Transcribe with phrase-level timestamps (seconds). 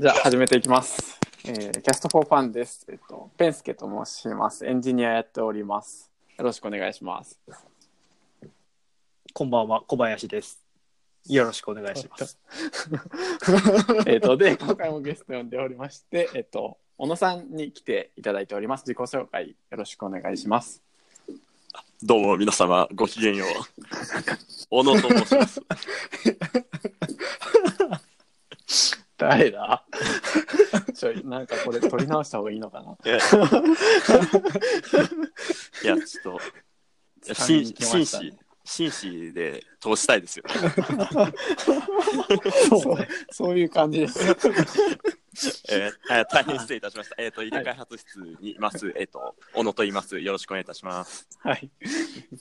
[0.00, 1.20] じゃあ始めていきます。
[1.44, 2.86] えー、キャストフォーファンです。
[2.88, 4.64] えっと、ペンスケと申します。
[4.64, 6.10] エンジニアやっております。
[6.38, 7.38] よろしくお願いします。
[9.34, 10.64] こんばんは、小林です。
[11.26, 12.38] よろしくお願いします。
[14.08, 18.84] えっと、で、今回もゲスト呼んでおりまして、えっと、小野さんに来ていただいております。
[18.86, 20.82] 自己紹介よろしくお願いします。
[22.02, 23.48] どうも皆様ごきげんよう。
[24.70, 25.60] 小野と申します。
[29.20, 29.84] 誰だ
[30.94, 32.96] ちょい、なんかこれ取り直した方がいいのかな。
[33.04, 33.16] いや、
[35.84, 36.38] いやちょっ
[37.24, 38.32] と、紳来ましたね
[38.64, 40.54] 士、紳士で通したいですよね。
[42.68, 42.96] そう
[43.30, 44.20] そういう感じです。
[45.70, 47.16] えーあ大変失礼いたしました。
[47.18, 50.18] えっ、と、入れ開発室にいます、えっ、と、小野と言います。
[50.18, 51.28] よろしくお願いいたします。
[51.38, 51.70] はい。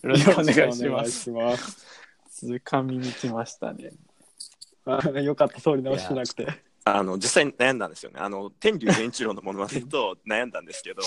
[0.02, 0.74] よろしくお願い
[1.12, 1.86] します。
[2.30, 3.92] つかみに来ましたね。
[4.86, 6.69] あよかった、通り直ししなくて。
[6.98, 8.20] あの、実際に悩んだんですよね。
[8.20, 11.02] あの、天竜源一郎のものまねと悩んだんですけど、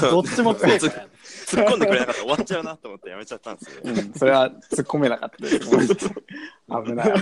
[0.00, 1.08] どっちも強いからね。
[1.46, 3.80] 突っ込んでくれなかったら終わっちゃうなと思ってやめちゃったんですよ。
[3.84, 5.60] うん、それは突っ込めなかったです。
[5.60, 7.12] 危ない危ない。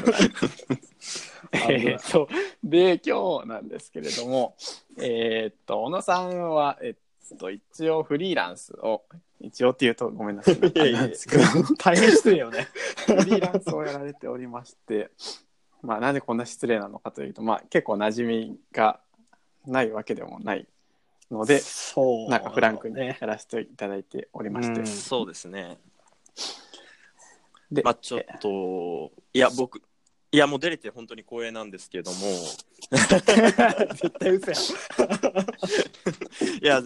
[1.53, 2.29] えーっと、
[2.65, 4.57] で、今日なんですけれども、
[4.99, 6.97] えーっと、小野さんは、え
[7.35, 9.03] っと、一応フリーランスを、
[9.41, 10.57] 一応って言うとごめんなさい。
[11.79, 12.69] 大変失礼よね。
[13.07, 15.11] フリーランスをやられておりまして、
[15.83, 19.01] まあ、なんでこんな失礼なのかというと、まあ、結構馴染みが
[19.67, 20.67] ないわけでもない
[21.31, 22.31] ので、そう。
[22.31, 23.19] なんかフランクにね。
[23.21, 25.79] やらせていただいておりまして、うんそうですね。
[27.71, 29.83] で、まあちょっと、いや、僕、
[30.31, 32.17] いや、もう出れて本当に光栄なんですけども、
[32.91, 34.57] 絶対嘘や。
[36.63, 36.83] いや、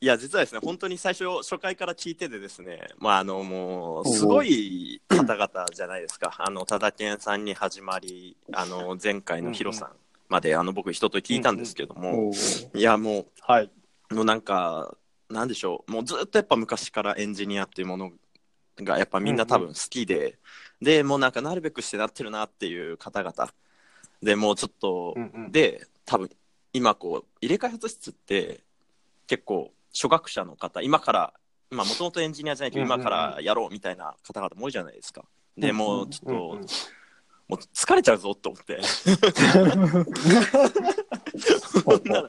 [0.00, 6.34] いや、実はですね、本当に最初、初回から聞いててですね、まあ、あの、もう、すごい方々じゃないですか。
[6.38, 9.90] あの、ただけんさんに始まり、あの、前回のヒロさん
[10.28, 12.30] まで、あの、僕、一通り聞いたんですけども、
[12.74, 13.70] いや、もはい。
[14.10, 14.94] う、もうなんか、
[15.30, 18.12] なんでしょう、もうずっとやっぱ昔からエンジニアっていうもの
[18.76, 20.38] が、やっぱみんな多分好きで、
[20.82, 23.52] で、もうなんか、なるべくしてなってるなっていう方々。
[24.22, 25.14] で、もうちょっと、
[25.48, 26.30] で多分
[26.72, 28.60] 今こう入れ開発室って
[29.26, 31.32] 結構初学者の方今から
[31.70, 35.24] もともとエンジニアじゃないけど今からやろうみたいな方々も多いじゃないですか。
[35.56, 36.66] でもうちょっと、うんうん
[37.48, 38.80] もう疲れちゃうぞと思って
[42.10, 42.28] な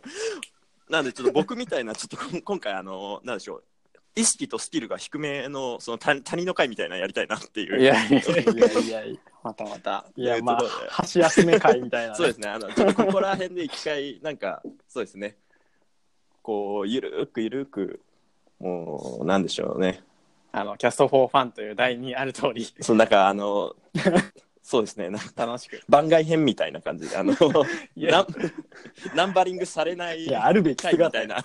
[0.89, 3.63] なんでちょっと僕みたいなちょっと今回あのなんでしょう
[4.15, 8.23] 意識とスキルが低めのその他他人の会みたいなのやりたいなっていういやいやい
[8.89, 10.05] やいやまたまた。
[10.15, 12.15] いや、まあ箸休め会みたいなね。
[12.17, 12.49] そうですね。
[12.49, 15.37] あの、ちょっとここら辺で一回、なんか、そうですね。
[16.47, 17.99] こう、ゆるーくゆるーく、
[18.61, 20.01] もう、なんでしょうね。
[20.53, 23.75] あの、キャストフォーファンという題にある通り、そのなんか、あの、
[24.63, 25.09] そうですね。
[25.09, 25.81] なんか楽しく。
[25.89, 27.33] 番外編みたいな感じで、あの、
[27.97, 28.27] ナン
[29.13, 31.37] ナンバリングされないいや、あるべき回み姿たいな。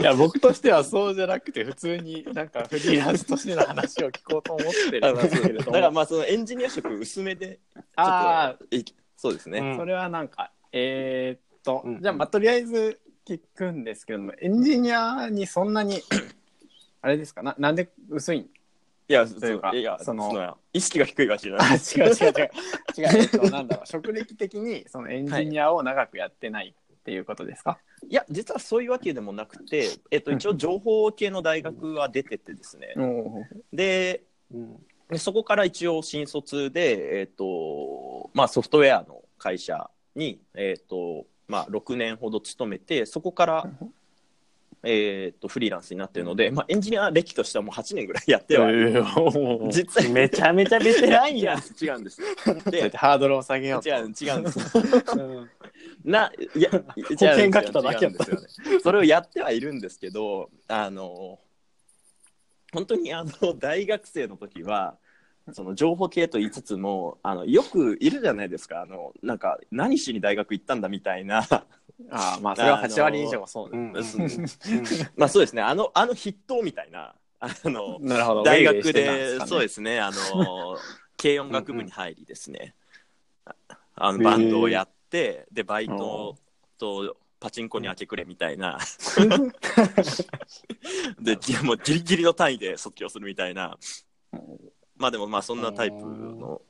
[0.00, 5.72] いや、僕としてはそうじゃなくて、普通になんかフリーランスとしての話を聞こうと思ってるんですけれだども。
[5.72, 8.84] からまあ、そのエンジニア色薄めで、ちょあっとい、
[9.18, 9.58] そうですね。
[9.58, 12.98] うんそれはなんか、えーっと、うんじゃあ、まあ、とりあえず
[13.34, 16.02] 聞くんですけども、エンジニアにそんなに、
[17.00, 17.42] あれですか？
[17.42, 18.42] な、なんで薄いん？
[18.42, 18.48] い
[19.06, 21.64] や、というかいや、そのその、意識が低いわけじゃな。
[21.64, 21.68] い。
[21.70, 22.50] あ違う違う違う。
[22.98, 23.86] 違う えっとなんだろう。
[23.86, 28.14] 職歴的にそのエンジニアを長くやってないっていうことですか、い。
[28.14, 32.94] や、実はそういうわけでもなくて、えっと、一応情報系の大学は出ててですね。
[32.96, 34.86] おで、うん。
[35.08, 43.70] でそこから一応新卒で、えっとまあ、ソフトウェアの会社に、えっとまあ、6年ほど勤めてそこから、
[44.84, 51.58] えっとフリーランスになってるので、まあ、エンジニア歴としてはもう8年ぐらいやっては、ー実際めちゃめちゃベテランいやや。
[51.94, 52.20] 違うんです。
[52.70, 53.88] でてハードルを下げようと。
[53.88, 54.78] 違う違うんです。
[55.18, 55.50] うん
[56.04, 56.80] ないや 保
[57.16, 58.24] 険が来ただけやった。
[58.24, 58.72] ですよ。
[58.72, 61.38] ねそれをやってはいるんですけどあの
[62.72, 64.96] 本当にあの大学生の時は
[65.52, 68.82] その情報系と言いつつもあのよくいるじゃないですか。
[68.82, 71.46] あのなんか何しに大学行ったんだみたいな。
[72.10, 73.84] ああまあそれは8割以上はそうだ、うん。
[73.84, 73.94] うん。
[75.16, 75.62] まあそうですね。
[75.62, 77.14] あのあの筆頭みたいな。
[77.40, 78.42] あのなるほど。
[78.42, 79.46] 大学でかね。
[79.46, 80.00] そうですね。
[80.00, 80.78] あの
[81.20, 82.74] 軽音楽部に入りですね。
[83.96, 86.36] あのバンドをやってでバイト
[86.78, 88.78] とパチンコに明け暮れみたいな。
[91.18, 93.78] でぎもうギリギリの単位で卒業するみたいな
[95.00, 96.62] まあでもまあそんなタイプの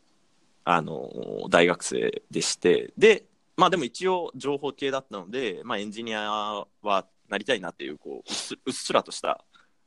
[0.64, 1.10] あの
[1.50, 3.24] 大学生でしてで
[3.56, 8.30] まあでも一応情報系だったので、まあ、エンジニアはなりたいなっていうこう
[8.66, 9.44] うっすらとした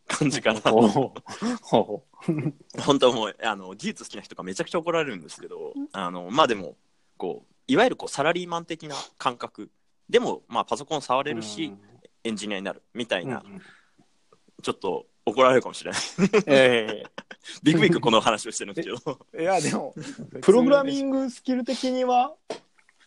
[0.08, 0.60] 感じかな。
[2.84, 6.76] 本当もうあの技術好きな人がめちゃくちゃ怒られるんですけどあのまあでも
[7.18, 9.72] こういわゆるこうサラリーマン的な感覚
[10.10, 11.74] でも、まあ、パソコン触れるし、
[12.24, 13.62] エンジニアになるみたいな、うん。
[14.62, 16.02] ちょっと怒られるかもしれない。
[16.48, 17.04] え
[17.64, 19.20] ビクビクこの話をしてるんですけど。
[19.34, 19.94] えいやでも
[20.42, 22.36] プログラミグングスキル的には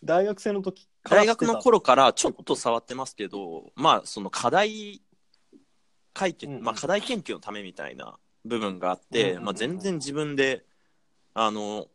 [0.03, 5.01] 大学生の時から大学の頃からちょっと触ってますけどまあその課題
[6.13, 6.63] 解決、うんうん。
[6.63, 9.43] まあ、課題研究のためみたいな部分があって、うんうん。
[9.45, 10.65] まあ、全然自分で
[11.33, 11.87] あの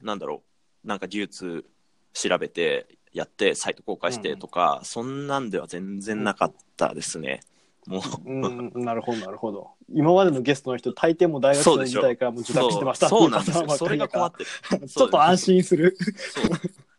[0.00, 0.42] なんだろ
[0.84, 1.64] うなんか技術
[2.12, 7.40] 調べてやってサイト公開してとか、そんなんでは全然なかったですね、
[7.86, 8.02] もう。
[8.30, 9.70] うんなるほどなるほど。
[9.92, 13.08] 今までのゲストの人大抵も大学生時代からもう受託してました。
[13.08, 13.68] そうそうなんですよ。
[13.76, 14.88] それりだからが困ってる。
[14.88, 15.96] ちょっと安心する。
[15.98, 16.44] そう。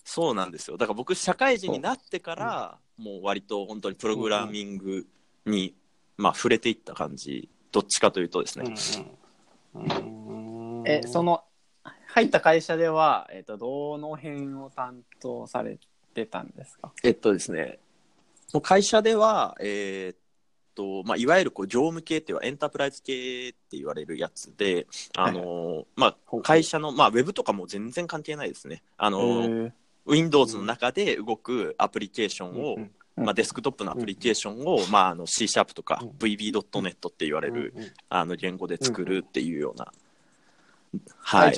[0.03, 0.77] そうなんですよ。
[0.77, 5.05] だから僕社会人になってから、もう割と本当にプログラミング
[5.45, 5.75] に、
[6.17, 7.47] まあ、触れていった感じ。
[7.71, 8.73] どっちかというとですね、
[10.85, 11.43] えその
[12.07, 15.77] 入った会社では、えっとどの辺を担当され
[16.15, 16.91] てたんですか？
[17.03, 17.77] えっとですね。
[18.51, 20.17] もう会社ではえーっ
[20.79, 24.87] とまあ、いわゆるこう業務系っていうかエンタープライズ系って言われるやつで、
[25.17, 28.81] あのまあ、会社の、まあ、ウェブとかも全然関係ないですね。
[28.97, 29.73] あの、え
[30.05, 36.09] Windows の中で動くアプリケーションを、うんまあ、デスクトップのアプリケーションを、まあ、あの C シャープとかうん。
[36.11, 37.73] VB.net って言われる、
[38.07, 39.91] あの言語で作るっていうような、
[41.19, 41.55] ははい。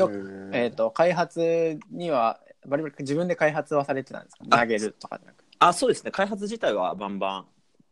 [0.53, 4.45] えっ、と開発にはバリバリ自分で開発はされてたんですか？
[4.49, 5.51] あ投げるとかじゃなくて。
[5.59, 6.09] あそうですね。
[6.09, 7.45] 開発自体はバンバン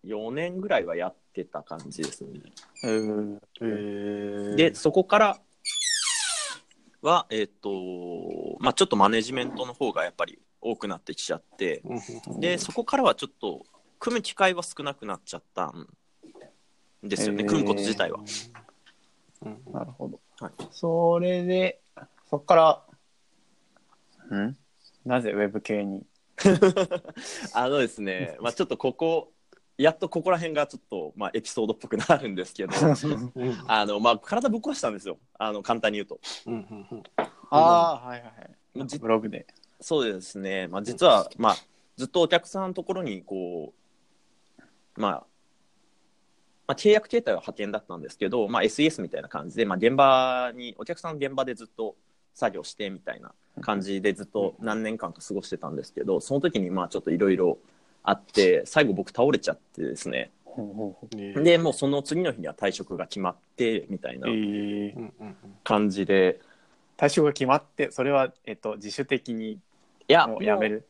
[0.06, 2.40] 4年ぐらいはやってた感じですね。
[2.84, 4.56] へー。
[4.56, 5.40] でそこから
[7.02, 7.70] はえっ、と
[8.60, 13.66] まあちょっとマネジメントの方がやっぱり多くなってきちゃってうんでそこからはちょっと
[14.00, 15.88] 組む機会は少なくなっちゃったん
[17.04, 17.50] ですよね、へー。
[17.50, 18.20] 組むこと自体は。
[19.42, 19.62] うん。
[19.72, 20.52] なるほど、はい。
[20.72, 21.82] それで
[22.30, 22.56] そこか
[24.32, 24.56] らん？
[25.06, 26.06] なぜウェブ系に？
[27.54, 29.32] あのですね、まあ、ちょっとここ、
[29.80, 35.18] やっとここら辺がちょっと、まあ、エピソードっぽくなるんですけど、うんあの、まあ、体ぶっ壊したんですよ。
[35.38, 36.20] あの、簡単に言うと。
[36.48, 37.04] うんうんうん
[37.52, 38.28] ああはいはい
[38.78, 39.48] はいじブログで
[39.82, 40.68] そうですね。
[40.68, 41.56] まあ、実は、まあ、
[41.96, 43.74] ずっとお客さんのところに、こ
[44.98, 45.12] う、まあ、
[46.68, 51.96] まあ、契約形態は派遣だったんですけど、まあ、SES みたいな感じで、まあ、現場に、お客さんの現場でずっと
[52.34, 57.58] 作業してみたいな感じでずっと何年間か過ごしてたんですけど、その時に、まあ、ちょっといろいろ
[58.10, 60.32] あって、最後僕倒れちゃってですね、
[61.16, 64.28] ねでもうその次の日には退職が決まってみたいな
[65.64, 66.40] 感じで、
[66.98, 69.60] 退職が決まってそれは、えっと自主的にい
[70.08, 70.88] やもう辞める？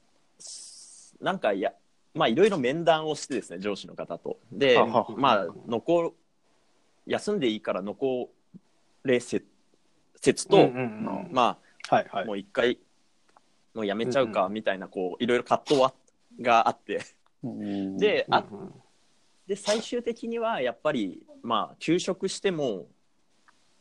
[1.19, 1.73] なんかいや
[2.13, 4.39] まあいろいろ面談をしてですね上司の方と。
[4.51, 4.79] で
[5.17, 6.13] まあ残
[7.05, 8.29] 休んでいいから残
[9.03, 9.45] れ説
[10.21, 11.33] 説と、うんうんうん。
[11.33, 11.57] ま
[11.89, 12.25] あはいはい。
[12.25, 12.79] もう一回
[13.75, 15.93] もうやめちゃうかみたいなこういろいろ葛藤は
[16.39, 17.01] があって。
[17.43, 18.43] であ
[19.47, 22.87] で最終的にはやっぱりまあ休職しても、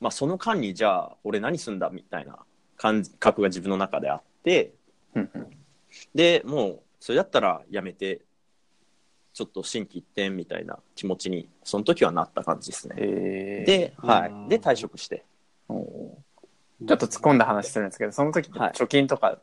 [0.00, 2.38] まあ、その間にじゃあ俺何すんだみたいな
[2.76, 4.72] 感覚が自分の中であって。
[6.14, 8.20] でもうそれだったらやめて
[9.32, 12.96] ちょっと心機一転みたいな気持ちにその時はなった感じですね。
[12.98, 13.66] えー。
[13.66, 14.46] で,、はうん。
[14.46, 15.24] い、で退職して。
[15.68, 19.42] ちょっと突っ込んだ話するんですけどその時貯金とかあっ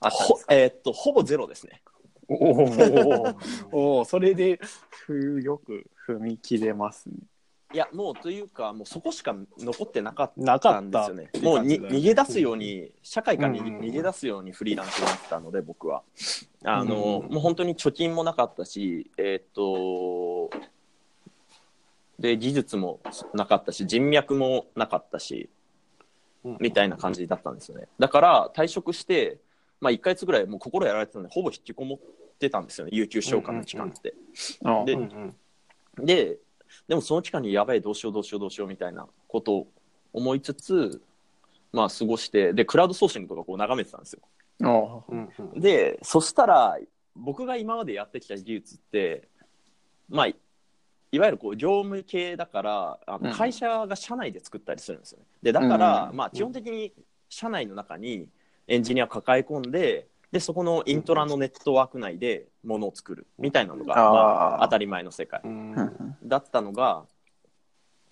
[0.00, 1.82] たんですか、ほ,、えーっとほぼゼロですね。
[2.28, 3.36] お
[4.00, 4.58] おそれで
[4.90, 7.14] ふよく踏み切れますね。
[7.74, 11.30] いやもうというかもうそこしか残ってなかったたんですよね。
[11.42, 16.02] もうに逃げ出すように、社会からにうん逃げ出すようにフリーランスになったので僕は。
[16.64, 20.56] あの、うんもう本当に貯金もなかったしえーっと
[22.18, 23.00] で技術も
[23.34, 25.50] なかったし人脈もなかったし
[26.44, 26.56] うん。
[26.60, 27.88] みたいな感じだったんですよね。
[27.98, 29.38] だから退職して、
[29.80, 31.98] まあ、1か月ぐらいもう心やられてたんでほぼ引きこもっ
[32.38, 34.14] てたんですよね有給消化の期間って。
[34.64, 35.34] あでうん
[35.98, 36.04] うん。
[36.04, 36.38] で
[36.86, 39.68] でもその期間にやばいどうしようどうしようどうしようみたいなことを
[40.12, 41.02] 思いつつ
[41.72, 44.20] まあ過ごしてでクラウドソーシングとかこう眺めてたんですよ。
[44.62, 45.60] あうんうん。
[45.60, 46.78] でそしたら
[47.14, 49.28] 僕が今までやってきた技術って
[50.08, 50.36] まあい
[51.12, 53.22] いわゆるこう業務系だからあうん。
[53.22, 55.24] の会社が社内で作ったりするんですよね。
[55.42, 56.16] でだから、うん。
[56.16, 56.92] まあ基本的に
[57.28, 58.28] 社内の中に
[58.68, 65.40] エンジニアを抱え込んででそこのイントラのネットワーク内でものを作るみたいなのが、まあ、当たり前の世界
[66.24, 67.04] だったのが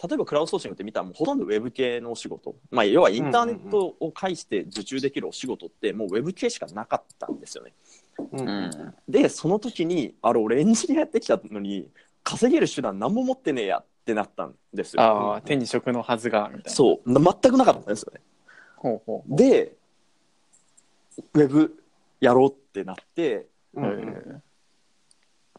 [0.02, 7.72] 例えばクラウドソーシングって見たらもうほとんどウェブ系のお仕事、まあ、要はインターネットを介して受注できるお仕事ってもうウェブ系しかなかったんですよね。
[8.32, 8.40] うん。
[8.40, 8.94] うん。
[9.08, 11.88] でその時にあれ俺エンジニアやってきたのに
[12.22, 15.02] 稼げる手段何も持ってねえやってなったんですよ。
[15.02, 16.70] ああ手に職のはずがみたいな。
[16.70, 17.12] そう。
[17.12, 18.20] な全くなかったんですよね。
[18.76, 19.36] ほうほう。
[19.36, 19.76] で
[21.18, 21.82] ウェブ
[22.20, 24.40] やろうってなってうんえ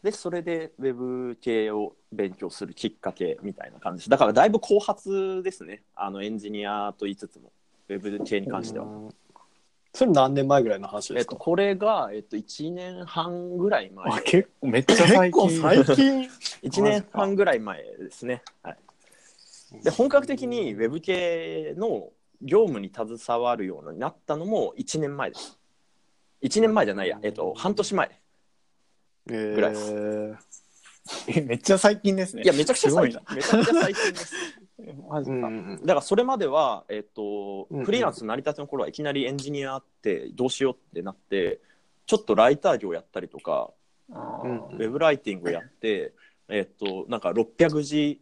[0.02, 4.00] でそれでウェブ系を勉強するきっかけみたいな感じ。
[4.00, 5.82] ですだからだいぶ後発ですね。
[5.96, 7.50] あのエンジニアと言いつつも
[7.88, 8.84] ウェブ系に関しては。
[8.84, 9.08] うん。
[9.92, 11.32] それ何年前ぐらいの話ですか？
[11.32, 14.12] えっと、これが、えっと、1年半ぐらい前。
[14.12, 15.42] あ結構めっちゃ最近。
[15.48, 16.22] 結構最近。
[16.62, 18.42] 1年半ぐらい前ですね。
[18.62, 18.78] はい、
[19.82, 22.10] で本格的にウェブ系の
[22.42, 25.58] 業務に携わるようになったのも1年前です。
[26.42, 28.20] 1年前じゃないや、えっと、半年前。
[29.26, 30.36] ぐらいで
[31.28, 32.42] えめっちゃ最近ですね。
[32.42, 33.20] いや、めちゃくちゃ最近。
[33.20, 34.34] す、めちゃくちゃ最近です。
[35.08, 37.84] マジか、うんだからそれまでは、えっとうんうん。
[37.84, 41.60] フリーランス成り立ての頃はいきなりエンジニアってどうしようってなって、
[42.06, 43.70] ちょっとライター業やったりとか、
[44.10, 46.12] ウェブライティングやって、
[46.48, 48.20] えっと、なんか600字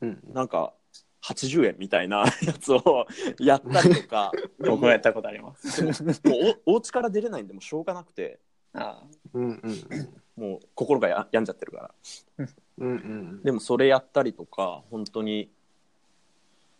[0.00, 0.22] うん。
[0.32, 0.74] なんか
[1.24, 3.06] 80円みたいなやつを
[3.38, 4.88] やったりとか 僕も。
[4.88, 5.82] やったことあります。
[5.82, 5.94] もう
[6.66, 8.38] お お家から出れないんでもうしょうがなくて。
[8.74, 9.60] あうんうん
[10.36, 11.94] もう心がや病んじゃってるから。
[12.78, 15.50] うんうんでもそれやったりとか本当に。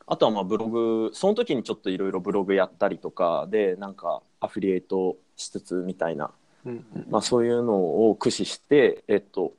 [0.06, 6.30] あとはまあブログその時にちょっといろいろブログやったりとかでなんかアフィリエイトしつつみたいな、
[6.66, 6.84] うん。
[7.08, 9.54] まあ、そういうのを駆使して、えっと、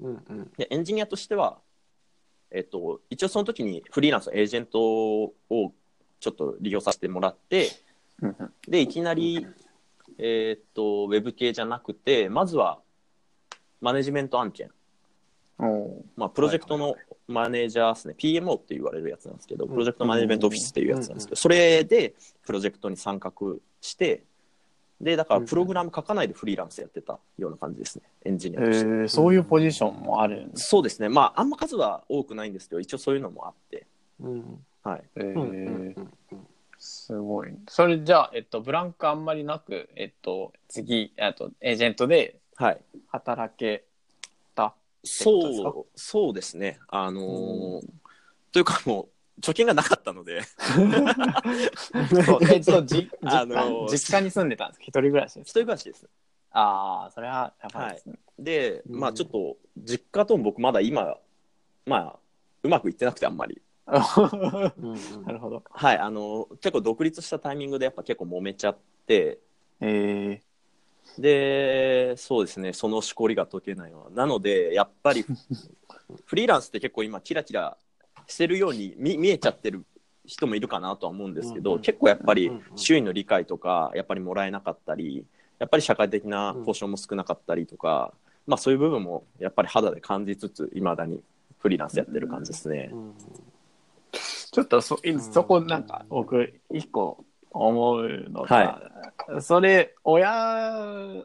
[0.00, 0.52] うんうん。
[0.58, 1.58] でエンジニアとしては、
[2.50, 5.32] えっと、一応その時にフリーランスのエージェントを
[6.18, 7.70] ちょっと利用させてもらって
[8.68, 9.46] でいきなり、
[10.18, 12.80] えっとウェブ系じゃなくてまずは
[13.80, 14.70] マネジメント案件、
[16.16, 16.94] まあ、プロジェクトの
[17.28, 19.68] マネージャーですね、PMO って言われるやつなんですけど、ん。
[19.68, 22.14] プロジェクトマネジメントオフィスっていうやつなんですけど、それで
[22.44, 23.32] プロジェクトに参画
[23.80, 24.24] して
[25.00, 28.86] でだからプログラム書かないでフリーランスやってたような感じですねエンジニアえとして。
[28.86, 31.08] ー、そういうポジションもあるんです、そうですね。
[31.08, 33.86] まあ、あんま数は多くないんですけど、一応そういうのもあって。
[34.20, 35.02] うんはい。
[36.78, 42.80] すごいそれじゃあ、えっと、ブランクあんまりなく、えっと、次あとエージェントではい。
[43.08, 43.84] 働け
[44.54, 46.78] たそう、そうですね。
[46.88, 47.80] あのー
[48.52, 49.08] というかもう、
[49.40, 50.42] 貯金がなかったので、
[52.24, 52.40] そう。
[52.50, 53.46] えっとじ実家,、あ
[53.90, 54.84] 実家に住んでたんですか？
[54.84, 55.48] 一人暮らしです。
[55.48, 56.08] 一人暮らしです。
[56.52, 59.00] ああそれはやばいですね、で、うん。
[59.00, 61.16] まあちょっと、実家とも僕まだ今、
[61.86, 62.18] まあ、
[62.62, 63.60] うまくいってなくてあんまり。
[63.86, 63.98] な
[65.32, 65.62] るほど。
[65.70, 65.98] はい。
[65.98, 69.38] あのー結構独立したタイミングでやっぱ結構揉めちゃって、
[69.80, 70.42] え
[71.18, 74.10] で、そうですね、そのしこりが解けないのは。
[74.10, 75.24] なので、やっぱり、
[76.26, 77.76] フリーランスって結構今、キラキラ
[78.30, 79.84] してるように見見えちゃってる
[80.24, 85.24] 人もいるかなとは思うんですけど、うんうん結構やっぱりうんうん周囲の理解とか、やっぱりもらえなかったり、
[85.58, 88.12] やっぱり社会的な保障も少なかったりとか、
[88.46, 91.22] まあそういう部分もやっぱり肌で感じつつ、いまだに
[91.58, 92.90] フリーランスやってる感じですね。
[92.92, 93.14] うんー、
[94.52, 94.98] ちょっとそ
[95.32, 98.80] そこなんか僕一個思うのが、
[99.40, 101.24] それ親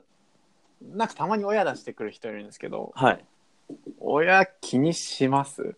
[0.82, 3.26] なんかたまに親出してくる人いるんですけどはい。
[4.00, 5.76] 親気にします？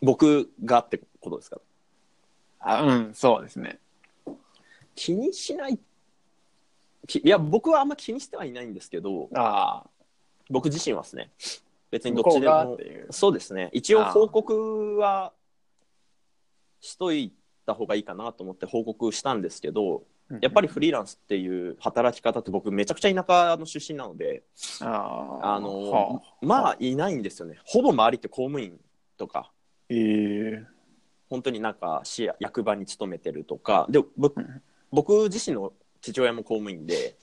[0.00, 1.60] 僕がってことですか？
[2.60, 3.78] あうんそうですね。
[4.94, 5.78] 気にしない。
[7.06, 9.90] きいや、僕はあんま気にしてはいないんですけど、ああ。
[10.50, 11.30] 僕自身はですね、
[11.90, 12.78] 別にどっちでも
[13.10, 13.70] そうですね。
[13.72, 15.32] 一応報告は
[16.80, 17.32] しとい
[17.66, 20.02] た方がいいかなと思って報告したんですけど、
[20.40, 24.42] やっぱりフリーランスっていう働き方って僕めちゃくちゃ田舎の出身なので、
[24.80, 25.38] あ。
[25.42, 26.34] あの、はあ。
[26.42, 27.58] まあいないんですよね。
[27.64, 28.78] ほぼ周りって公務員
[29.16, 29.50] とか、
[29.90, 30.78] ええ
[31.30, 34.62] 本当になんか市や役場に勤めてるとか、で、僕うん。
[34.90, 37.16] 僕自身の父親も公務員で、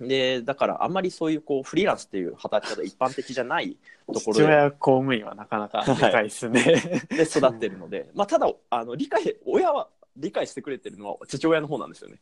[0.00, 3.76] で、だからあんまりそういうこうフリーランスっていう働き方一般的じゃない
[4.06, 6.62] ところ父で親公務員はなかなかでかいですね、
[7.10, 12.18] で育ってるので、 まあ、ただあの理解親は理解してくれてるのは父親の方なんですよね。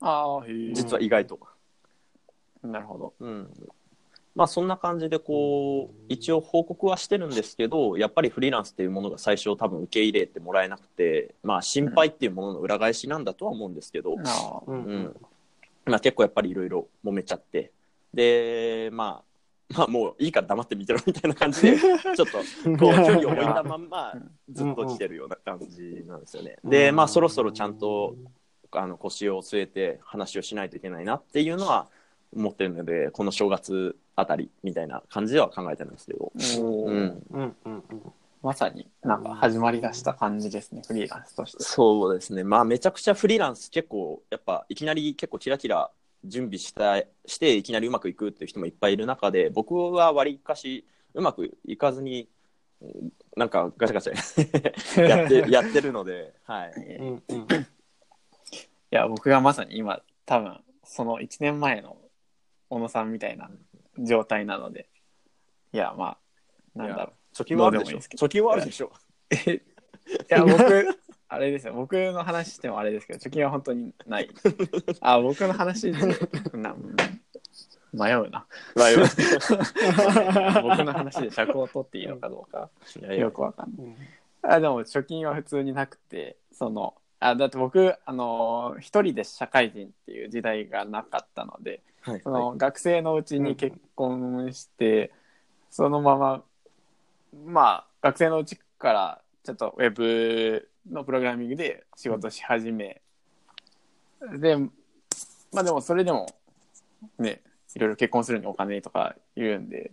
[0.00, 1.40] ああへえ実は意外と、
[2.62, 3.14] なるほど。
[3.20, 3.50] うん
[4.36, 14.14] まあそんな感じでこう一応報告はしてるんですけどやっぱりフリーランスっていうものが最初多分受け入れてもらえなくてまあ心配っていうものの裏返しなんだとは思うんですけど、
[14.66, 14.84] うん。
[14.84, 15.16] うん。
[15.86, 17.72] まあ、結構やっぱりいろいろ揉めちゃって。
[18.12, 24.14] でまあまあもういいから黙って見てろみたいな感じで ちょっとこう距離を置いたまんま
[24.50, 26.58] ずっと来てるような感じなんですよね。
[26.62, 28.16] でまあそろそろちゃんと
[28.70, 31.88] あの腰を据えて話をしないといけないなっていうのは
[32.36, 36.90] 思ってるのでこの正月あたりみたいな感じでは考えてるんですけど、おー。
[36.90, 38.12] うん、うんうんうん
[38.42, 41.64] まさになんか始まりだした感じですねフリーランスとして。
[41.64, 42.44] そうですね。
[42.44, 45.90] まあめちゃくちゃフリーランス結構やっぱいきなり結構キラキラ
[46.24, 52.28] 準備したしていきなりうまくいくっていう人もいっぱいいる中で僕はわりかしうまくいかずに
[52.80, 57.46] うんなんかガチャガチャ やって やってるので、はい、うんうんい
[58.90, 61.96] や僕がまさに今多分その1年前の
[62.68, 63.50] 小野さんみたいな
[63.98, 64.88] 状態なので。
[65.72, 66.16] いやま
[66.74, 67.36] あなんだろう。
[67.36, 67.98] 貯金はあるでしょ。
[67.98, 68.92] 貯金はあるでしょ。
[69.30, 69.60] えい
[70.28, 70.62] や僕
[71.28, 71.74] あれですよ。
[71.74, 74.30] 僕の話してもあれですけど貯金は本当にない。
[75.00, 75.98] あ僕の話で
[76.52, 76.76] な
[77.92, 78.46] 迷うな。
[78.74, 82.70] まあよ僕の話で尺を取っていいのかどうか。
[83.00, 83.96] いやいやよくわかんない。
[84.42, 95.10] あでも貯金は普通になくてそのあだって僕あの一人で社会人っていう時代がなかったのではいその学生のうちに結婚して、
[95.70, 96.42] そのまま
[97.44, 103.00] まあ学生のうちからちょっとウェブのプログラミングで仕事し始め、
[104.38, 104.70] でま
[105.56, 106.26] あでもそれでも
[107.18, 107.40] ね
[107.74, 109.90] いろいろ結婚するにお金とか言うんで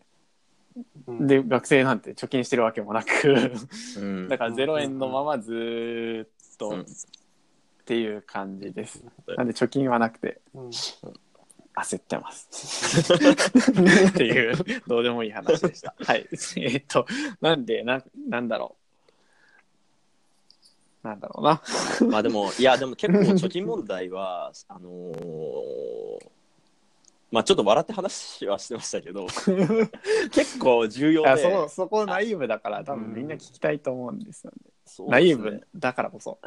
[1.08, 1.28] うん。
[1.28, 3.62] で学生なんて貯金してるわけもなく
[3.98, 4.28] うん。
[4.30, 6.28] だから0円のままずーっ
[6.58, 6.86] とうんっ
[7.86, 9.04] ていう感じです。
[9.38, 10.70] なんで貯金はなくてうん
[11.76, 13.14] 焦ってます。
[14.10, 14.56] っていう
[14.88, 15.96] どうでもいい話でした。
[16.00, 16.28] はい。
[16.58, 17.06] えっと
[17.42, 18.84] なんでななんだろう。
[21.08, 21.62] なんだろうな。
[22.10, 26.30] まあでも、 いや、でも結構貯金問題は、あのー
[27.30, 29.26] まあちょっと笑って話はしてましたけど、
[30.32, 34.73] 結構重要いやで、そそこナイーブだから多分みんな聞きたいと思うんですよね。
[34.86, 36.40] そうナイーブだからこそ。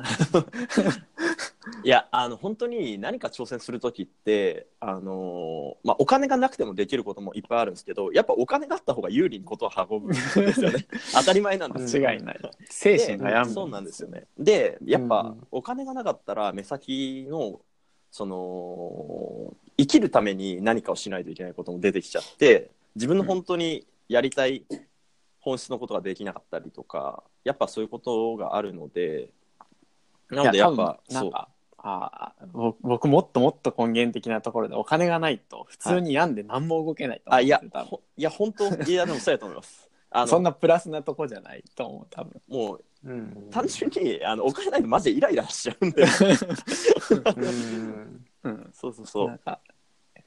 [1.82, 10.86] いや、あの、本当に何か挑戦するときって、あのーまあお金がなくてもできることもいっぱいあるんですけど、やっぱお金があった方が有利にことを運ぶんですよね。
[11.14, 12.40] 当たり前なんです違いない。
[12.68, 13.52] 精神が病む。
[13.52, 14.26] そうなんですよね。
[14.38, 17.60] で、やっぱうんお金がなかったら目先の
[18.10, 24.64] その生きるために何かをしないといけないことも出てきちゃって自分の本当にやりたい
[25.46, 29.30] 本質のことができなかったりとかやっぱそういうことがあるので
[30.28, 31.30] なのでやっぱそう。
[31.78, 37.90] あー僕僕もっともっと根源的なところでお金がないと普通に病んで何も動けないと思あいやうんですよ多分。
[37.90, 39.88] ほいや本当いやでもそうやと思います。
[40.10, 42.42] あのそんなプラスなとこじゃないと思う多分。
[42.48, 43.48] もううん。
[43.52, 46.02] 単純にあのお金ないとマジでイライラしちゃうんで。
[46.02, 48.26] うん。
[48.42, 48.70] うん。
[48.74, 49.40] そうそうそう。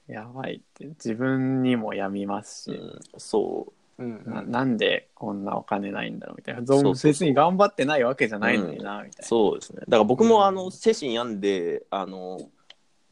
[0.06, 0.86] やばいって。
[0.86, 6.66] 自分にも病みますし、うん、そううんななんでこんなお金ないんだろうみたいな。
[6.66, 7.12] そうそうそう。
[7.12, 9.24] 別に頑張ってないわけじゃないのにな、みたいな。
[9.24, 9.80] そうですね。
[9.80, 10.44] だから僕も、うん。
[10.44, 12.40] あの精神病んで、あの、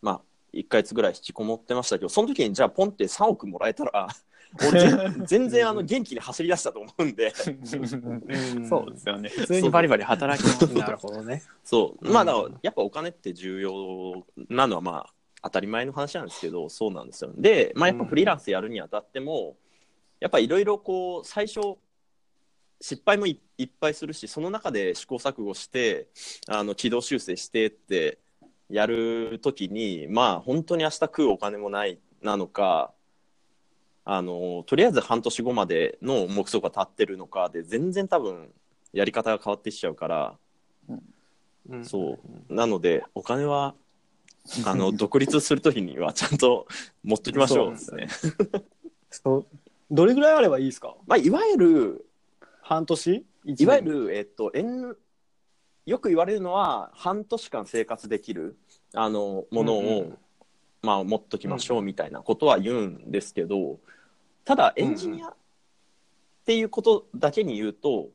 [0.01, 0.20] まあ、
[0.55, 4.09] 1ヶ月ぐらい引きこもってましたけど、その時にじゃあポンって3億もらえたら、
[4.66, 8.66] 俺全全然あの元気に走り出したと思うんで、うん。
[8.66, 9.29] そうですよね。
[9.29, 10.74] 普通にバリバリ働きます。
[10.74, 11.42] なるほどね。
[11.62, 12.11] そう。
[12.11, 17.31] まあ、だからうんやっぱお金って重要なのはまあ、当たり前の話なんですけど、そうなんですよ。
[17.37, 19.57] で、まあやっぱフリーランスやるにあたっても、
[20.20, 21.78] やっぱいろいろこう、最初、
[22.81, 26.09] 失敗もいいっぱいするし、その中で試行錯誤して、
[26.46, 28.18] あの、軌道修正してって
[28.70, 32.92] やるときに、まあ本当に明日食うお金もないなのか、
[34.04, 38.48] あの、とりあえず半年後までの目標が立ってるのかで、全然多分
[38.92, 40.38] やり方が変わってきちゃうから、
[41.68, 41.85] うん。
[41.85, 42.54] そう。
[42.54, 43.74] なので、お金は、
[44.64, 46.66] あの、独立するときにはちゃんと
[47.04, 48.09] 持ってきましょうですね。
[49.11, 49.46] そう
[49.90, 50.94] どれぐらいあればいいですか？
[51.07, 52.07] まあ、いわゆる、
[52.62, 53.24] 半年？
[53.44, 54.94] いわゆる、えっと、えん
[55.87, 58.57] よく言われるのは、半年間生活できる、
[58.94, 60.18] あの、ものを、うんうん。
[60.81, 63.81] まあ、持っときましょうみたいなことは言うんですけど、
[64.44, 65.35] ただ、エンジニアっ
[66.46, 68.11] ていうことだけに言うと、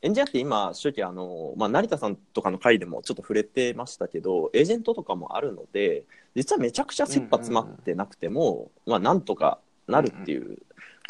[0.00, 6.04] エンジニアって今、正直あの、まあ、成田さんとかの回でもちょっと触れてましたけど、エージェントとかもあるので、
[6.36, 9.58] 実はめちゃくちゃ切羽詰まってなくても、まあ、なんとか
[9.88, 10.58] なるっていう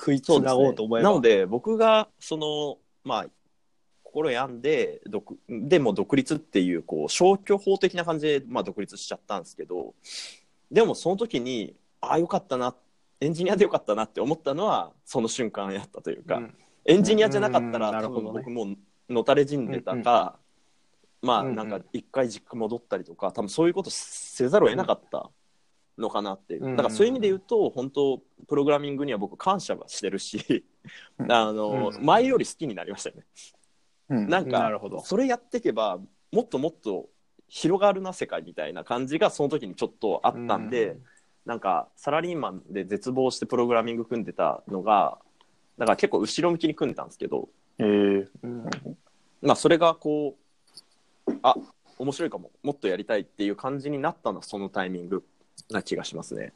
[0.01, 1.11] 食いつなごうと思えば。
[1.11, 3.27] なので僕がそのまあ
[4.03, 9.95] 心病んで独でも独立っていうこう消去法的な感じで、まあ、独立しちゃったんですけど
[10.73, 12.75] でもその時にああよかったな
[13.21, 16.55] エンジニアでよかったなって思ったのはその瞬間やったというか、うん。
[16.87, 18.67] エンジニアじゃなかったら、うんなる多分僕も
[19.09, 20.39] のたれ死んでたか、
[21.21, 21.57] まあうんうん。
[21.57, 25.31] なんか一回実家戻ったりとか多分そういうことせざるを得なかった
[25.98, 26.76] のかなっていう、うん。
[26.76, 30.64] だからそういう意味で言うと本当プログラミングには僕感謝はしてるし、
[31.18, 31.31] うん。
[31.33, 32.05] あのうん。
[32.05, 33.22] 前より好きになりましたよね。
[34.11, 34.29] うん。
[34.29, 35.00] なんかなるほど。
[35.00, 35.98] それやっていけば
[36.33, 37.09] もっともっと
[37.48, 40.96] 広がるな世界みたいな感じがその時にちょっとあったんで、
[41.44, 45.18] なんかサラリーマンで絶望してプログラミング組んでたのが
[45.79, 47.48] だから結構後ろ向きに組んでたんですけど、
[47.79, 48.29] えー。
[48.42, 48.64] うん。
[49.40, 50.37] まあ、それがこ
[51.26, 51.57] うあ
[51.98, 52.50] 面白いかも。
[52.62, 55.24] もっとやりたいっていう感じになったのはそのタイミング
[55.70, 56.53] な気がしますね。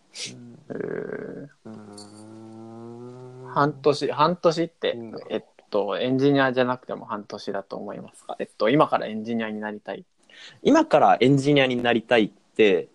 [0.69, 5.15] えーうん半年半年って、うん。
[5.31, 8.37] えっとエンジニアじゃなくても半年だと思いますか？
[8.39, 10.05] えっと今からエンジニアになりたい。
[10.63, 12.89] 今からエンジニアになりたいって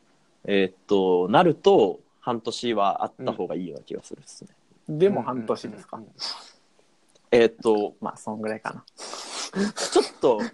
[0.45, 4.51] えーっと、なると、半年はあった方がいいような気がするですね。
[4.87, 6.13] でも半年ですか、うんうんうん
[7.31, 8.83] えーっと、まあそんぐらいかな
[9.51, 10.49] ちょっと、一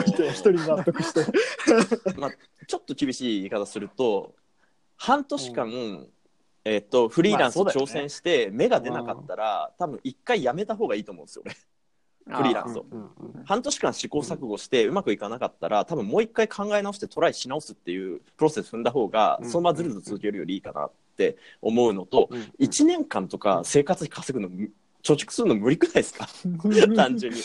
[0.00, 1.26] 人で一人納得して。
[2.18, 2.30] まあ、
[2.66, 4.34] ちょっと厳しい言い方すると、
[4.96, 6.06] 半年間、
[6.64, 7.84] えーっと、フリーランスまあそうだよね。
[7.84, 11.54] 挑戦して、芽が出なかったら、多分一回やめた方がいいと思うんですよ、俺。
[12.26, 12.86] フリーランスを。
[12.90, 13.08] うんうん
[13.46, 19.50] 半年間試行錯誤してうまくいかなかったら多分もう一回考え直してトライし直すっていうプロセス踏んだ方がうん。
[19.50, 22.40] そのままずるずる続けるよりいいかなって思うのとうん。
[22.60, 24.70] 1年間とか生活費稼ぐのむ
[25.04, 26.26] 貯蓄するの無理くないですか？
[26.96, 27.38] 単純に。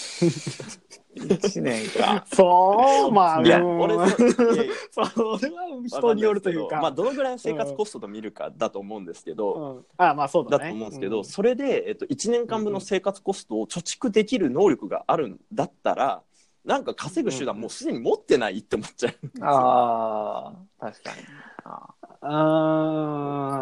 [1.15, 2.25] 1年か。
[2.33, 3.79] そう、まあ、いやうん。
[3.81, 4.73] 俺そいやいや。
[4.91, 5.01] そ
[5.45, 6.79] れは人によるというか。
[6.81, 9.85] まあ、どのぐらいの生活コストと見るかだと思うんですけど、うん。
[9.97, 10.63] あまあそうだね。
[10.65, 16.21] だと思うんですけど、それで、えっと、1年間分の生活コストを貯蓄できる能力があるんだったら
[16.63, 19.41] なんか稼ぐ手段もうすでに持ってないって思っちゃうんです。
[19.41, 19.47] よ。
[19.47, 20.47] あ
[20.79, 21.17] あ確かに。
[21.65, 21.87] あ
[22.21, 23.59] あ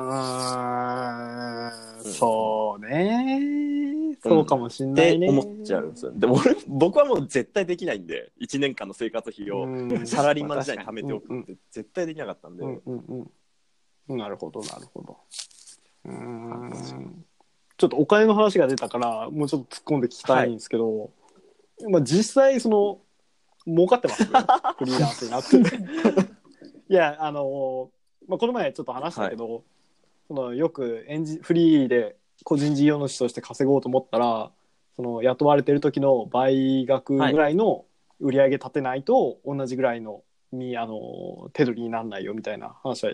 [2.04, 4.17] ーそうね。
[4.24, 5.28] そうかもしんっないね。
[5.28, 6.12] て思っちゃうんですよ。
[6.15, 13.30] でも俺僕はもう絶対できないんで1年間の生活費をうんサラリーマン時代に貯めておくうんって絶対できなかったんで、うんうん
[14.08, 14.17] うん。
[14.17, 15.17] なるほど、なるほど。
[16.06, 17.26] うーん。
[17.78, 21.12] ちょっとお金の話が出たから、もうちょっと突っ込んで聞きたいんですけど、
[21.89, 23.00] まあ実際、その、
[23.67, 24.32] 儲かってます フ
[24.86, 25.58] リーランスになって。
[26.89, 27.91] いや、あの、
[28.27, 29.63] まあ、この前ちょっと話したけど、
[30.27, 34.51] そのよくエンジフリーで個人事業主として稼ごうと思ったら、
[34.95, 37.85] その雇われてる時の倍額ぐらいの
[38.19, 43.13] 売り上げ立てないと同じぐらいのみあの手取りにならないよみたいな話は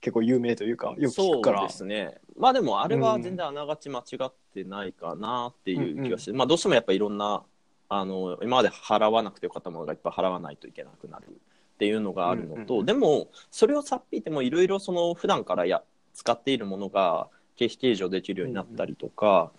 [0.00, 1.62] 結構有名というかよく聞そうくから。
[1.62, 2.18] ですね。
[2.36, 7.42] まあでもあれは全然あながち間違ってないかなっていう気がして、まあどうしてもやっぱいろんな
[7.88, 11.40] あの今まで払わなくてよかったものがいっぱい払わないといけなくなる
[11.74, 12.86] っていうのがあるのと、うんうんうん。
[12.86, 15.82] でもそれをさっぴいてもいろいろその普段からや
[16.14, 19.50] 使っているものが経費計上できるようになったりとか、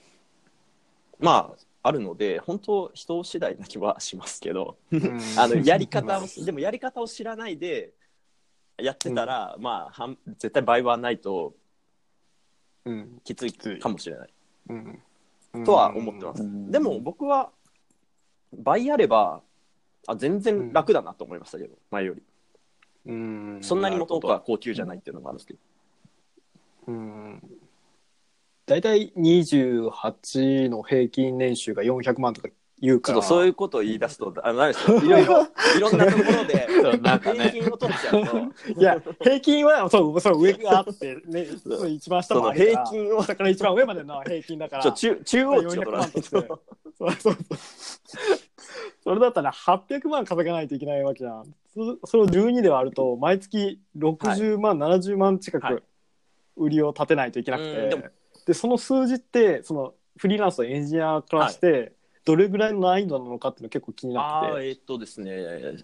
[1.20, 5.20] まああるので本当人次第な気はしますけどうん。
[5.38, 7.92] あのやり方を でもやり方を知らないで
[8.78, 11.54] やってたら、まあはん絶対倍はないと
[12.86, 14.30] うんきついかもしれない。
[14.70, 15.64] うん。
[15.66, 16.44] とは思ってます。
[16.44, 16.72] うん。
[16.72, 17.52] でも僕は
[18.54, 19.42] 倍あれば
[20.08, 22.22] あ全然楽だなと思いましたけど、前より。
[23.08, 25.60] うんそんなに元々は高級じゃないっていうのもあるんですけど。
[26.88, 27.44] うん
[28.66, 32.50] 大体28の平均年収が400万とか
[32.82, 35.42] 言うちょっとそういうことを言い出すと、あの、なんでしょう、いろいろ、
[35.78, 37.50] いろんなところで、そうなんかね。
[37.50, 38.38] 平均を取っちゃうと、
[38.80, 41.90] いや平均はそうそう上があってねそう。
[41.90, 46.60] 一番下そのもあるから平均を、だから一番上までの平均だからちょ中中央値を取らない400万と。
[46.98, 47.36] そうそうそう。
[49.04, 51.46] それだったら800万稼がないといけないわけじゃん。
[51.74, 55.76] そそれを12で割ると、毎月60万、70万近はい。
[55.76, 55.84] く
[56.58, 58.04] 売りを立てないといけなくて、うんでも
[58.46, 61.94] でその数字って、そのフリーランスのエンジニアからして、
[62.26, 64.68] どれぐらいの難易度なのかっていうの結構気になってて。
[64.68, 65.84] えーっとですね、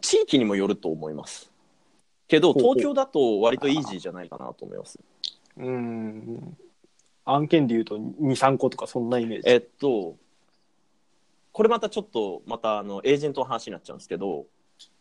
[0.00, 1.50] 地域にもよると思います。
[2.28, 5.00] けど、東京だと割とイージーじゃないかなと思います。
[5.56, 6.56] うん。
[7.24, 9.48] 案件で言うと2、3個とかそんなイメージ。
[9.48, 10.16] えっと、
[11.52, 14.46] これまたちょっと、またあのエージェントの話になっちゃうんですけど、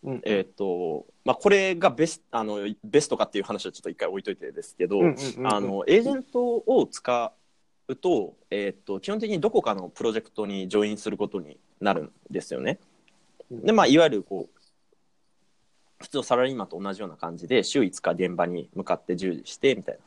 [0.04, 5.04] うんえっと、まあ、これがベスあのベストかっていう話はちょっと一回置いといてですけど、あ
[5.60, 7.34] のエージェントを使
[7.88, 12.80] うと,、えっと基本的にどこかのプロジェクトにジョインすることになるんですよね。
[13.50, 14.60] でまあ、いわゆるこう
[16.00, 20.02] 普通のサラリーマンと同じような感じで週5日現場に向かって従事してみたいな。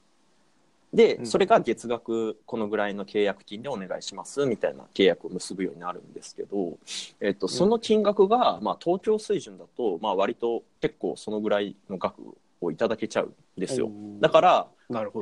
[0.93, 6.79] で、うんそれが月額このぐらいの契約金でお願いしますみたいな契約を結ぶようになるんですけど、
[7.21, 12.21] えっと、その金額が、まあ、東京水準だと、まあ、割と結構そのぐらいの額
[12.61, 13.91] をいただけちゃうんですよ。
[14.21, 14.69] だから。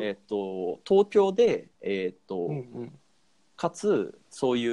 [0.03, 2.99] えっと、東京で、えっとうんうん。
[3.57, 4.67] かつそうい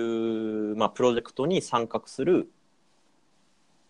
[0.72, 2.48] う、まあ、プロジェクトに参画する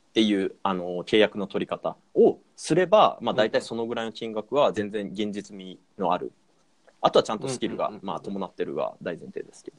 [0.09, 6.31] っていうあの契約の取り方をすれば、まあ、大体そのぐらいの金額は全然現実味のある。
[7.01, 9.77] あとはちゃんとスキルが、まあ、伴ってるが大前提ですけど。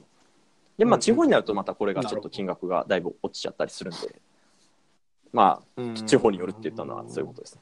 [0.77, 4.21] で、まあ、地方になるとまたこれがちょっと金額がだいぶ落ちちゃったりするんで。
[5.33, 7.61] まあ地方によるって言ったのはそういうことですね。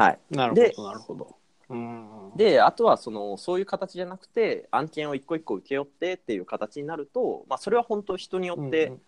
[0.00, 1.36] はい、なるでほど、なるほど。
[1.68, 2.32] うん。
[2.36, 9.00] であとはそのそういう形じゃなくて案件を一個一個請け負ってっていう形になると、まあ、それは本当人によって、うんうん。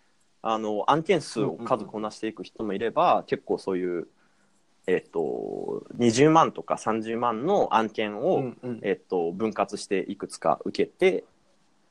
[0.44, 4.09] あの案件数を数こなしていく人もいれば、結構そういう、
[4.88, 8.81] えっと20万とか30万の案件を、うんうん。
[8.83, 11.24] えっと分割していくつか受けて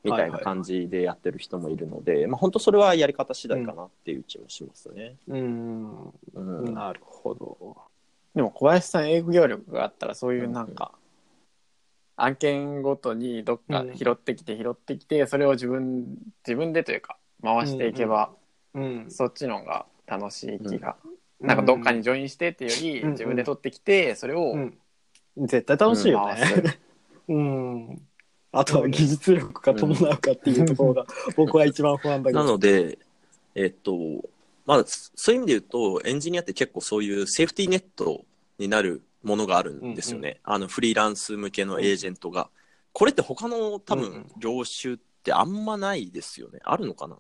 [0.03, 5.15] みたいなはいはい感じでやってる人もいるので、まあ、本当それはやり方次第かなっていう気もしますね。
[5.27, 6.13] うん。
[6.33, 6.73] うん。
[6.73, 7.90] なるほど。
[8.35, 10.93] でも小林さん営業力があったらそういうなんか、
[12.15, 18.31] 案件ごとにどっか拾ってきて拾ってきて、それを自分自分でというか回していけば、
[18.73, 19.05] うん。
[19.09, 24.77] そっちの方が楽しい気が、うんなんかどっかにジョインしてっていうより、うん自分で取ってきてそれを、うん。
[25.37, 26.79] 絶対楽しいよね。
[27.27, 28.01] うん。
[28.51, 32.51] あとは技術力が伴うかっていうところが僕は一番不安だけなど。
[32.51, 32.99] ので、
[33.55, 33.97] えっと、
[34.65, 38.25] まあ、そういう意味で言うと、エンジニアって結構そういうセーフティーネット
[38.57, 40.39] になるものがあるんですよね。
[40.43, 42.49] あの、フリーランス向けのエージェントが。
[42.93, 46.59] これって他の多うんうん分、業種ってあんまないですよね。
[46.63, 47.17] あるのかな？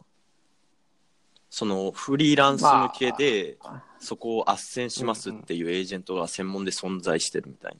[1.49, 3.57] その、フリーランス向けで、
[3.99, 4.53] そこを斡
[4.85, 7.79] 旋しますっていうエージェントが専門で存在してるみたいな。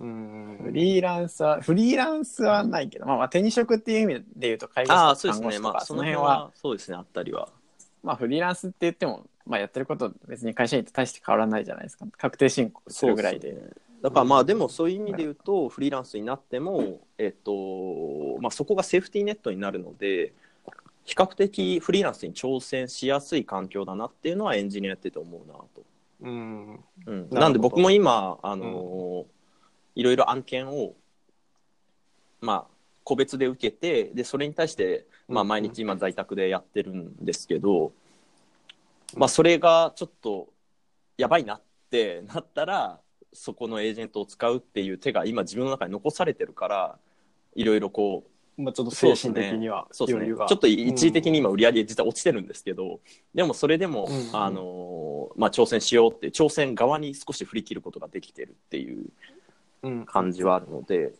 [0.00, 5.42] うんフリーランスはフリーランスはないけど、まあ、まあ手に職っていう意味で言うと介護士とかああ、そうですね。
[5.42, 7.50] 看護師とかまあ、その辺は、そうですね、あったりは。
[8.02, 12.06] まあフリーランスって言っても、まあ、やってること別に会社員と大して変わらないじゃないですか。
[12.16, 13.54] 確定申告するぐらいで。
[14.02, 20.32] だからまあでもそういう意味で言うと、フリーランスになっても、えっとまあ、そこがセーフティーネットになるので
[21.04, 25.68] 比較的フリーランスに挑戦しやすい環境だなっていうのはエンジニアやってて思うなと。
[26.22, 26.80] うん。
[27.06, 27.38] うん、ど。
[27.38, 29.26] なんで僕も今、あの
[29.94, 30.94] いろいろ案件を、
[32.40, 32.79] まあ、
[33.10, 35.48] 個別で受けてでそれに対して、まあ、うん。
[35.48, 37.90] 毎日今在宅でやってるんですけど、
[39.16, 40.48] まあ、それがちょっと
[41.18, 43.00] やばいなって なったら
[43.32, 46.98] そこのエージェントを使うっていう手が今自分の中に残されてるから
[47.56, 48.24] いろいろこ
[48.58, 50.26] うまあちょっと精神的にはそうですね。
[50.26, 53.00] ちょっと一時的に今売り上げ実は落ちてるんですけど、
[53.34, 54.36] でもそれでも、うん。
[54.36, 59.06] あのまあ、挑戦しようって挑戦側に少し振り切ることができてるっていう
[59.82, 60.04] うん。
[60.04, 61.14] 感じはあるので、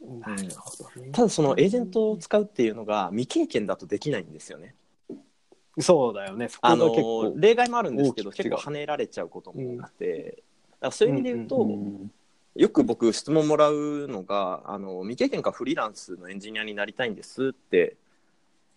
[0.00, 1.10] なるほどね。
[1.12, 4.74] ただそのエージェントを使うっていうのが未経験だとできないんですよね。
[5.78, 6.48] そうだよね。
[6.62, 7.34] あの構。
[7.36, 12.10] 例外もあるんですけど結構跳ねられちゃうことも多くて、だからそういう意味で言うと、うん
[12.56, 17.96] よく僕質問もらうのがあの未経験かフリーランスのエンジニアになりたいんですって、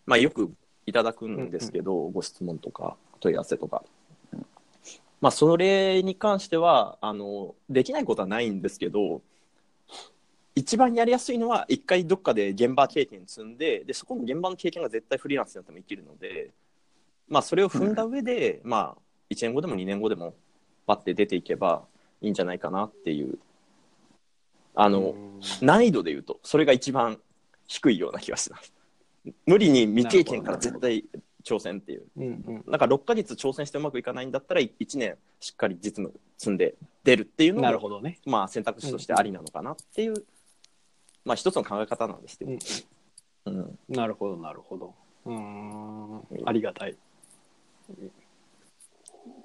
[0.05, 0.53] まあ、よく
[0.85, 3.83] いただくんですけど、ご質問とか問い合わせとか、
[5.21, 9.21] まあ、それに関してはあのできないことはないんですけど
[10.55, 16.51] 一番やりやすいのは一回どっかで現場経験積んででそこの現場の経験が絶対フリーランスになっても生きるので、
[17.27, 20.35] まあ、それを踏んだ上で、まあ、1年後でも2年後でも
[20.85, 21.83] バッて出ていけば
[22.21, 23.39] いいんじゃないかなっていう。
[24.75, 25.13] あの、
[25.61, 27.19] 難易度で言うとそれが一番
[27.67, 28.73] 低いような気がします。
[29.45, 31.05] 無理に未経験から絶対
[31.43, 32.03] 挑戦っていう。
[32.17, 32.63] うんうん。
[32.67, 38.19] なんか6ヶ月挑戦してうまくいかないんだったら1年しっかり実務積んで出るっていうのもなるほどね。
[38.25, 40.13] まあ選択肢としてありなのかなっていう、
[41.25, 42.51] まあ一つの考え方なんですけど、
[43.45, 43.79] うん。
[43.89, 44.93] なるほど、なるほど。
[45.25, 46.97] うーん、ありがたい。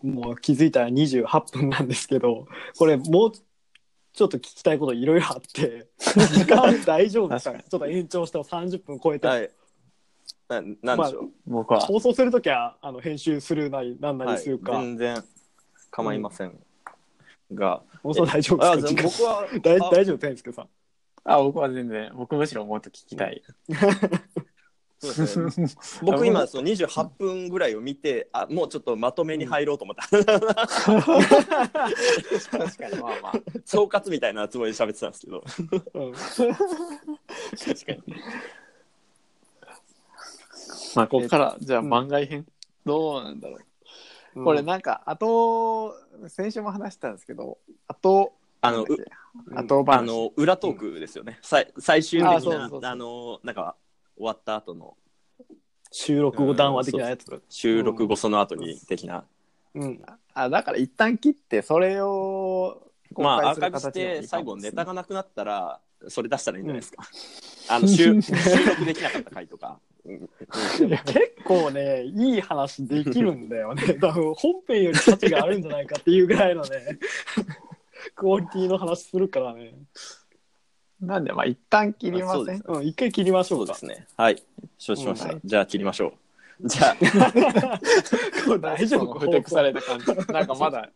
[0.02, 7.52] もう気づいたら28分なんですけど、これもうちょっと聞きたいこといろいろあって、時間大丈夫ですか？
[7.52, 9.50] ねちょっと延長しても30分超えて、はい。
[10.48, 11.80] ななんでしょう、僕は。
[11.80, 15.24] 放送するときはあの編集するなりなんなりするか、はい、全然
[15.90, 16.58] 構いません
[17.52, 19.02] が、放送大丈夫あですか？
[19.02, 20.68] 僕はあ大大丈夫ですかさん。
[21.30, 23.42] あ僕は全然僕むしろもっと聞きたい、
[24.98, 25.10] そう
[25.44, 25.68] ですね。
[26.02, 30.32] 僕今その28分ぐらいを見てあもうちょっとまとめに入ろうと思った、確か
[32.88, 33.32] にまあまあ。
[33.66, 35.44] 総括みたいなつもりで喋ってたんですけど。
[35.94, 36.34] うん確
[37.84, 38.02] かに。
[40.96, 42.46] まあここからじゃあうん番外編、
[42.86, 43.58] どうなんだろう。
[43.58, 43.64] うん
[44.44, 45.96] これなんかあと
[46.28, 53.76] 先週も話したんですけどあとあのなんだっけうんあと話あの裏トークですよね、さい最終的なあのなんか
[54.16, 54.96] 終わった後の
[55.90, 57.42] 収録後談話的なやつ。
[57.48, 59.24] 収録後その後に的な、
[59.74, 60.02] うん。
[60.34, 62.82] あだから一旦切ってそれを
[63.16, 67.02] まあアー公カイブして最後ネタがなくなったらそれ出したらいいんじゃないですか、
[67.74, 68.32] あの収 収
[68.66, 73.94] 録できなかった回とか、結構ね、いい話できるんだよね。
[74.00, 76.98] 多分本編より価値があるんじゃないかっていうぐらいのね、
[78.14, 79.74] クオリティの話するからね。
[81.00, 82.58] なんでまあ一旦切りません。
[82.62, 83.74] そうん、一回切りましょか。
[83.74, 83.94] そううで。
[83.94, 84.06] すね。
[84.16, 84.42] はい。
[84.78, 86.12] 承知しました、じゃあ切りましょう。
[86.68, 87.78] じゃあ。
[88.58, 90.06] 大丈夫ふてくされた感じ。
[90.32, 90.90] なんかまだ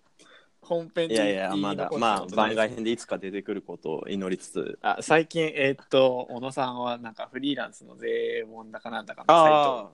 [0.62, 4.78] 本編いやいやまだまあ番外編編でいつか出てくることを祈りつつ。
[4.82, 9.90] あ最近えーっと小野さんはなんかフリーランスの税問だかなんだかのサイトあ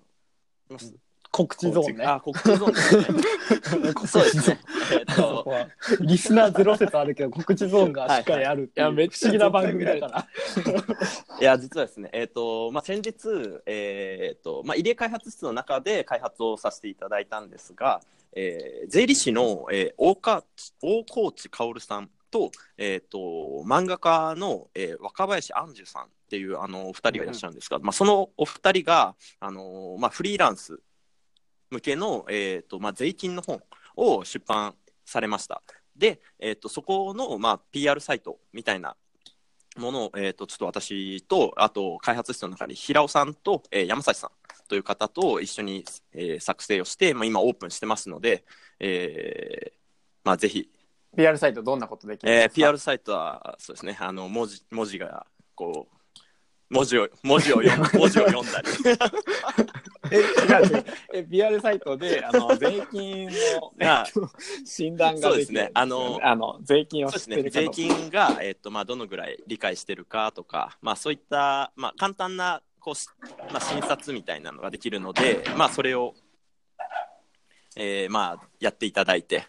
[0.70, 2.04] あ告知ゾーンね。
[2.04, 3.92] あ、告知ゾーンですね。
[4.06, 4.60] そうですね。
[4.92, 5.68] えっとは
[6.00, 10.28] リスナーゼロ説あるけど、告知ゾーンがしっかりあるっていうはいはいいやめっちゃ不思議な番組だから。
[11.40, 18.00] いや、実はですね、えっ、と、まあ、先日、えっ、と、まあ、入江開発室の中で開発をさせていただいたんですが、
[18.32, 23.18] えー税理士の、えー大河内大河内薫さんと,、えー、と
[23.66, 30.80] 漫画家の、えー若林杏樹さんっていうあのお二人がいらっしゃるんですが、まあ、そのお二人が、あのまあ、フリーランス
[31.70, 33.62] 向けの、えーとまあ、税金の本
[33.96, 35.62] を出版されました。
[35.96, 38.96] で、えー、とそこの、まあ、PR サイトみたいな
[39.76, 44.30] ものを、えー、とちょっと私とあと開発室の中に平尾さんと、えー山崎さん
[44.68, 48.44] という方と一緒に、えー作成をして、まあ、今オープンしてますので、
[48.80, 49.78] えー
[50.24, 50.70] まあ、ぜひ。
[51.16, 53.96] PR サイトどんなことできるんえーですか、PR サイトはそうですね。
[54.00, 55.97] あの文字文字がこう
[56.70, 58.68] 文字を文字を読ん文字を読んだり。
[60.10, 60.20] え違
[60.80, 64.30] うえ PR サイトであの 税金の、がえっと
[64.64, 65.70] 診断ができるんそうですね。
[65.74, 73.08] あのあの税金を知っね税金が、えっとまあ、どのぐらい理解してるかとか、まあ、そういった、まあ、簡単なこうし、
[73.50, 76.14] まあ、診察みたいなのができるので、まあ、それを、
[77.76, 79.46] えーまあ、やっていただいて。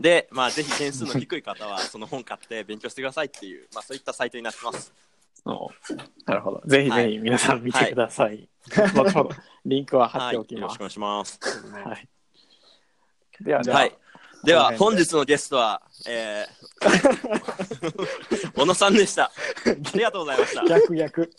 [0.00, 4.92] で、まあ、ぜひ点数の低い方はその本買って勉強してくださいっていう、まあ、そういったサイトになってます。
[5.42, 5.94] そう
[6.26, 8.48] なるほどぜひはいぜひ皆さん見てください、
[8.94, 9.30] 後ほど
[9.64, 11.38] リンクは貼っておきますろしくお願いします。
[11.84, 12.08] はい、
[13.40, 13.96] ではでは、はい。
[14.42, 19.24] では、本日のゲストは、えー、 小野さんでした。
[19.24, 19.30] あ
[19.94, 20.64] りがとうございました。
[20.64, 21.30] 逆逆。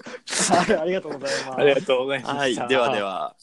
[0.52, 1.60] はい、ありがとうございます。
[1.60, 3.36] ありがとうございました、はい、ではでは。